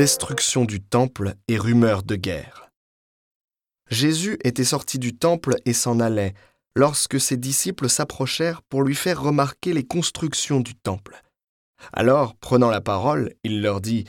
Destruction 0.00 0.64
du 0.64 0.80
temple 0.80 1.34
et 1.46 1.58
rumeurs 1.58 2.02
de 2.02 2.16
guerre. 2.16 2.70
Jésus 3.90 4.38
était 4.44 4.64
sorti 4.64 4.98
du 4.98 5.14
temple 5.14 5.56
et 5.66 5.74
s'en 5.74 6.00
allait, 6.00 6.32
lorsque 6.74 7.20
ses 7.20 7.36
disciples 7.36 7.90
s'approchèrent 7.90 8.62
pour 8.62 8.82
lui 8.82 8.94
faire 8.94 9.20
remarquer 9.20 9.74
les 9.74 9.86
constructions 9.86 10.60
du 10.60 10.74
temple. 10.74 11.20
Alors, 11.92 12.34
prenant 12.34 12.70
la 12.70 12.80
parole, 12.80 13.34
il 13.44 13.60
leur 13.60 13.82
dit, 13.82 14.06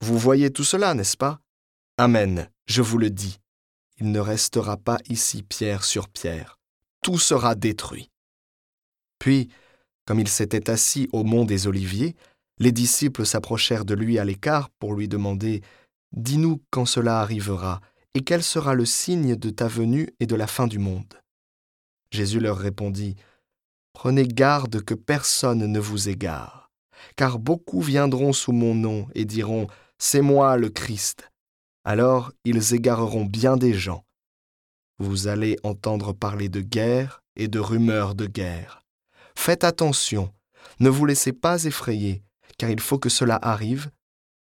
Vous 0.00 0.18
voyez 0.18 0.50
tout 0.52 0.64
cela, 0.64 0.94
n'est-ce 0.94 1.16
pas 1.16 1.38
Amen, 1.98 2.50
je 2.66 2.82
vous 2.82 2.98
le 2.98 3.10
dis. 3.10 3.38
Il 4.00 4.10
ne 4.10 4.18
restera 4.18 4.76
pas 4.76 4.98
ici 5.08 5.44
pierre 5.44 5.84
sur 5.84 6.08
pierre. 6.08 6.58
Tout 7.00 7.20
sera 7.20 7.54
détruit. 7.54 8.10
Puis, 9.20 9.50
comme 10.04 10.18
il 10.18 10.26
s'était 10.26 10.68
assis 10.68 11.08
au 11.12 11.22
mont 11.22 11.44
des 11.44 11.68
Oliviers, 11.68 12.16
les 12.58 12.72
disciples 12.72 13.26
s'approchèrent 13.26 13.84
de 13.84 13.94
lui 13.94 14.18
à 14.18 14.24
l'écart 14.24 14.70
pour 14.78 14.94
lui 14.94 15.08
demander 15.08 15.62
Dis-nous 16.12 16.62
quand 16.70 16.86
cela 16.86 17.20
arrivera, 17.20 17.80
et 18.14 18.22
quel 18.22 18.42
sera 18.42 18.74
le 18.74 18.84
signe 18.84 19.36
de 19.36 19.50
ta 19.50 19.68
venue 19.68 20.08
et 20.20 20.26
de 20.26 20.34
la 20.34 20.46
fin 20.46 20.66
du 20.66 20.78
monde? 20.78 21.20
Jésus 22.10 22.40
leur 22.40 22.56
répondit 22.56 23.16
Prenez 23.92 24.26
garde 24.26 24.82
que 24.82 24.94
personne 24.94 25.66
ne 25.66 25.80
vous 25.80 26.08
égare, 26.08 26.70
car 27.16 27.38
beaucoup 27.38 27.80
viendront 27.80 28.32
sous 28.32 28.52
mon 28.52 28.74
nom 28.74 29.06
et 29.14 29.24
diront 29.24 29.66
C'est 29.98 30.22
moi 30.22 30.56
le 30.56 30.70
Christ. 30.70 31.30
Alors 31.84 32.32
ils 32.44 32.74
égareront 32.74 33.24
bien 33.24 33.56
des 33.56 33.74
gens. 33.74 34.04
Vous 34.98 35.28
allez 35.28 35.56
entendre 35.62 36.12
parler 36.12 36.48
de 36.48 36.60
guerre 36.60 37.22
et 37.36 37.48
de 37.48 37.58
rumeurs 37.58 38.14
de 38.14 38.26
guerre. 38.26 38.82
Faites 39.36 39.62
attention, 39.62 40.32
ne 40.80 40.88
vous 40.88 41.06
laissez 41.06 41.32
pas 41.32 41.64
effrayer, 41.64 42.22
car 42.58 42.70
il 42.70 42.80
faut 42.80 42.98
que 42.98 43.08
cela 43.08 43.38
arrive, 43.40 43.90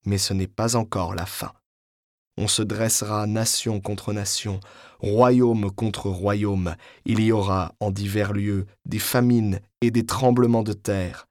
mais 0.06 0.18
ce 0.18 0.32
n'est 0.32 0.46
pas 0.46 0.76
encore 0.76 1.14
la 1.14 1.26
fin. 1.26 1.52
On 2.36 2.48
se 2.48 2.62
dressera 2.62 3.26
nation 3.26 3.80
contre 3.80 4.12
nation, 4.12 4.58
royaume 4.98 5.70
contre 5.70 6.08
royaume. 6.08 6.74
Il 7.04 7.20
y 7.20 7.30
aura 7.30 7.74
en 7.78 7.90
divers 7.90 8.32
lieux 8.32 8.66
des 8.86 8.98
famines 8.98 9.60
et 9.80 9.90
des 9.90 10.04
tremblements 10.04 10.64
de 10.64 10.72
terre. 10.72 11.26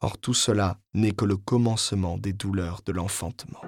Or 0.00 0.16
tout 0.18 0.34
cela 0.34 0.78
n'est 0.94 1.10
que 1.10 1.24
le 1.24 1.36
commencement 1.36 2.18
des 2.18 2.32
douleurs 2.32 2.82
de 2.86 2.92
l'enfantement. 2.92 3.62